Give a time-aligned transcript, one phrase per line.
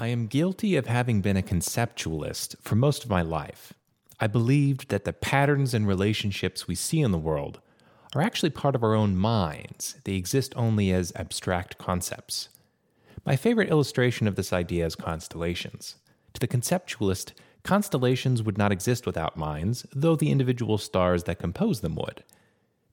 [0.00, 3.74] I am guilty of having been a conceptualist for most of my life.
[4.18, 7.60] I believed that the patterns and relationships we see in the world
[8.14, 12.48] are actually part of our own minds, they exist only as abstract concepts.
[13.26, 15.96] My favorite illustration of this idea is constellations.
[16.32, 17.32] To the conceptualist,
[17.62, 22.24] constellations would not exist without minds, though the individual stars that compose them would.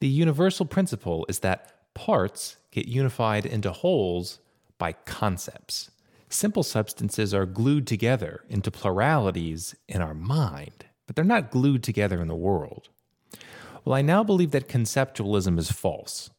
[0.00, 4.38] The universal principle is that parts get unified into wholes
[4.78, 5.90] by concepts.
[6.34, 12.20] Simple substances are glued together into pluralities in our mind, but they're not glued together
[12.20, 12.88] in the world.
[13.84, 16.30] Well, I now believe that conceptualism is false.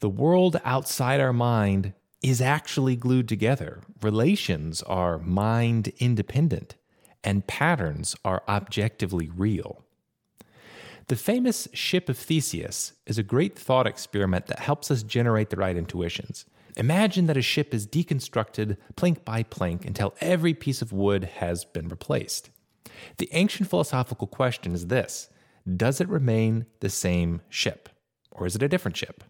[0.00, 3.80] The world outside our mind is actually glued together.
[4.02, 6.74] Relations are mind independent,
[7.24, 9.82] and patterns are objectively real.
[11.06, 15.56] The famous Ship of Theseus is a great thought experiment that helps us generate the
[15.56, 16.44] right intuitions.
[16.78, 21.64] Imagine that a ship is deconstructed plank by plank until every piece of wood has
[21.64, 22.50] been replaced.
[23.16, 25.28] The ancient philosophical question is this
[25.76, 27.88] Does it remain the same ship?
[28.30, 29.24] Or is it a different ship?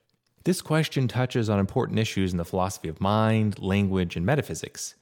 [0.45, 4.95] This question touches on important issues in the philosophy of mind, language, and metaphysics.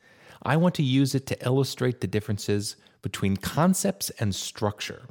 [0.43, 5.03] I want to use it to illustrate the differences between concepts and structure.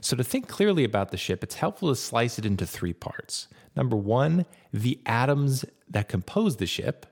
[0.00, 3.48] So, to think clearly about the ship, it's helpful to slice it into three parts.
[3.76, 7.06] Number one, the atoms that compose the ship.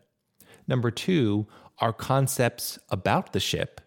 [0.66, 1.46] Number two,
[1.78, 3.80] our concepts about the ship.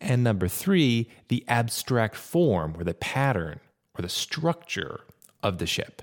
[0.00, 3.60] And number three, the abstract form or the pattern
[3.98, 5.00] or the structure
[5.42, 6.02] of the ship.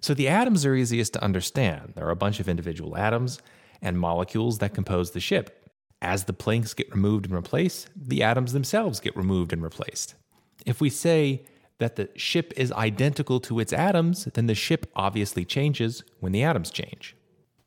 [0.00, 1.94] So the atoms are easiest to understand.
[1.94, 3.40] There are a bunch of individual atoms
[3.80, 5.70] and molecules that compose the ship.
[6.02, 10.14] As the planks get removed and replaced, the atoms themselves get removed and replaced.
[10.64, 11.44] If we say
[11.78, 16.42] that the ship is identical to its atoms, then the ship obviously changes when the
[16.42, 17.16] atoms change.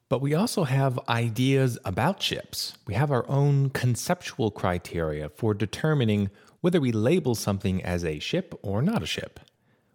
[0.09, 2.77] But we also have ideas about ships.
[2.87, 6.29] We have our own conceptual criteria for determining
[6.61, 9.39] whether we label something as a ship or not a ship.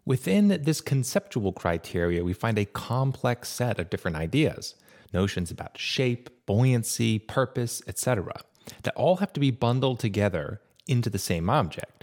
[0.04, 4.74] Within this conceptual criteria, we find a complex set of different ideas,
[5.12, 8.42] notions about shape, buoyancy, purpose, etc.,
[8.82, 12.01] that all have to be bundled together into the same object.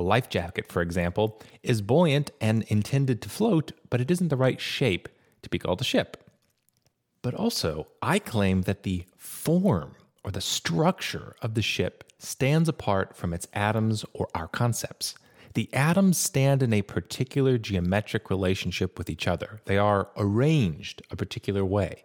[0.00, 4.36] A life jacket, for example, is buoyant and intended to float, but it isn't the
[4.36, 5.10] right shape
[5.42, 6.16] to be called a ship.
[7.20, 13.14] But also, I claim that the form or the structure of the ship stands apart
[13.14, 15.16] from its atoms or our concepts.
[15.52, 19.60] The atoms stand in a particular geometric relationship with each other.
[19.66, 22.04] They are arranged a particular way.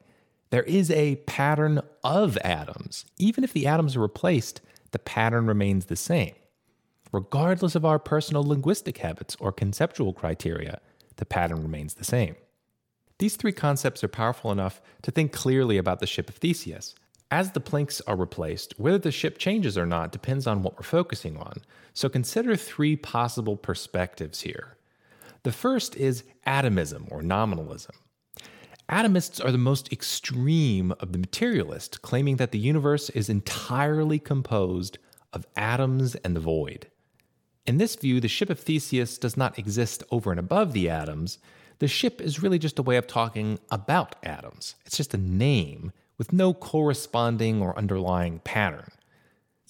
[0.50, 3.06] There is a pattern of atoms.
[3.17, 4.59] Even if the atoms are replaced,
[4.91, 6.35] the pattern remains the same
[7.16, 10.81] regardless of our personal linguistic habits or conceptual criteria,
[11.16, 12.36] the pattern remains the same.
[13.20, 16.94] These three concepts are powerful enough to think clearly about the ship of Theseus.
[17.31, 20.84] As the planks are replaced, whether the ship changes or not depends on what we're
[20.84, 21.62] focusing on.
[21.94, 24.75] So consider three possible perspectives here.
[25.44, 27.96] The first is atomism or nominalism.
[28.90, 34.98] Atomists are the most extreme of the materialists, claiming that the universe is entirely composed
[35.31, 36.88] of atoms and the void.
[37.66, 41.40] In this view, the ship of Theseus does not exist over and above the atoms.
[41.80, 44.76] The ship is really just a way of talking about atoms.
[44.86, 48.92] It's just a name with no corresponding or underlying pattern.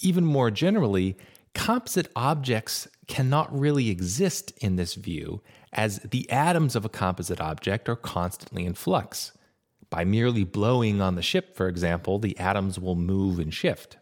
[0.02, 1.18] Even more generally,
[1.54, 5.42] composite objects cannot really exist in this view,
[5.72, 9.32] as the atoms of a composite object are constantly in flux.
[9.90, 13.98] By merely blowing on the ship, for example, the atoms will move and shift.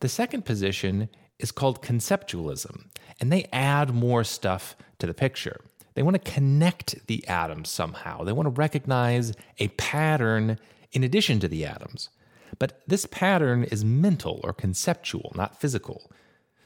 [0.00, 1.08] The second position
[1.38, 2.86] is called conceptualism,
[3.20, 5.60] and they add more stuff to the picture.
[5.94, 8.22] They want to connect the atoms somehow.
[8.22, 10.58] They want to recognize a pattern
[10.92, 12.10] in addition to the atoms.
[12.58, 16.10] But this pattern is mental or conceptual, not physical.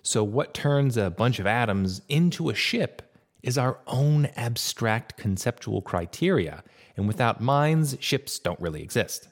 [0.03, 3.03] So, what turns a bunch of atoms into a ship
[3.43, 6.63] is our own abstract conceptual criteria.
[6.97, 9.29] And without minds, ships don't really exist.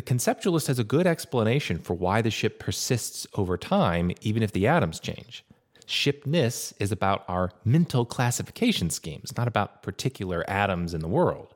[0.00, 4.50] The conceptualist has a good explanation for why the ship persists over time, even if
[4.50, 5.44] the atoms change.
[5.84, 11.54] Shipness is about our mental classification schemes, not about particular atoms in the world.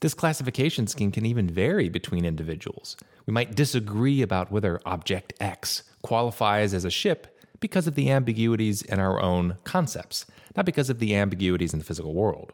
[0.00, 2.96] This classification scheme can even vary between individuals.
[3.26, 8.82] We might disagree about whether object X qualifies as a ship because of the ambiguities
[8.82, 10.26] in our own concepts,
[10.56, 12.52] not because of the ambiguities in the physical world.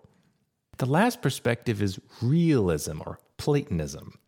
[0.77, 4.19] The last perspective is realism or Platonism.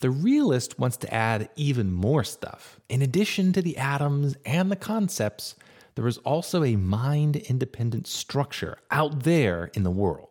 [0.00, 2.80] The realist wants to add even more stuff.
[2.88, 5.56] In addition to the atoms and the concepts,
[5.96, 10.28] there is also a mind independent structure out there in the world.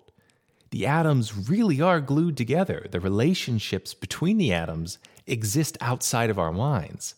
[0.72, 2.88] the atoms really are glued together.
[2.92, 7.16] The relationships between the atoms exist outside of our minds.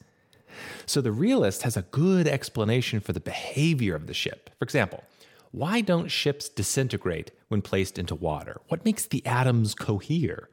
[0.85, 4.49] So the realist has a good explanation for the behavior of the ship.
[4.57, 5.03] For example,
[5.51, 8.61] why don't ships disintegrate when placed into water?
[8.67, 10.49] What makes the atoms cohere?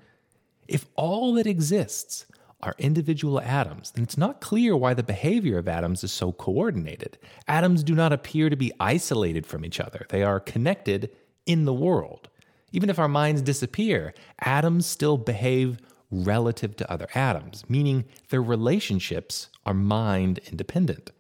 [0.69, 2.27] If all that exists
[2.63, 7.19] are individual atoms, then it's not clear why the behavior of atoms is so coordinated.
[7.47, 11.11] Atoms do not appear to be isolated from each other, they are connected
[11.45, 12.29] in the world.
[12.73, 15.79] Even if our minds disappear, atoms still behave
[16.11, 21.11] relative to other atoms, meaning their relationships are mind independent.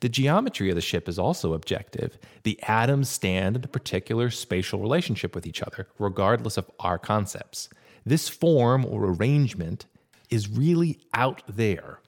[0.00, 2.18] The geometry of the ship is also objective.
[2.42, 7.70] The atoms stand in a particular spatial relationship with each other, regardless of our concepts.
[8.06, 9.86] This form or arrangement
[10.30, 12.00] is really out there.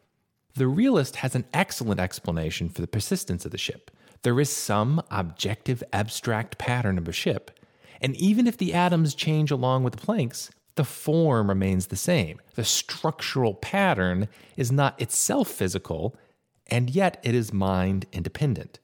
[0.54, 3.90] The realist has an excellent explanation for the persistence of the ship.
[4.22, 7.50] There is some objective, abstract pattern of a ship,
[8.00, 12.40] and even if the atoms change along with the planks, the form remains the same.
[12.54, 16.14] The structural pattern is not itself physical,
[16.68, 18.78] and yet it is mind independent.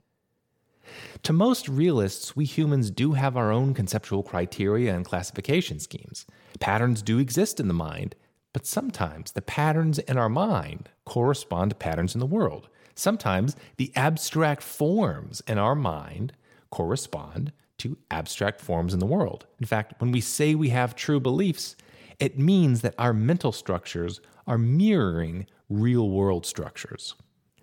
[1.22, 6.26] To most realists, we humans do have our own conceptual criteria and classification schemes.
[6.60, 8.14] Patterns do exist in the mind,
[8.52, 12.68] but sometimes the patterns in our mind correspond to patterns in the world.
[12.94, 16.32] Sometimes the abstract forms in our mind
[16.70, 19.46] correspond to abstract forms in the world.
[19.58, 21.76] In fact, when we say we have true beliefs,
[22.20, 27.14] it means that our mental structures are mirroring real world structures.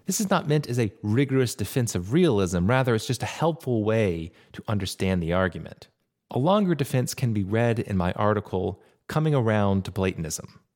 [0.06, 3.84] This is not meant as a rigorous defense of realism, rather, it's just a helpful
[3.84, 5.88] way to understand the argument.
[6.32, 10.62] A longer defense can be read in my article, Coming Around to Platonism.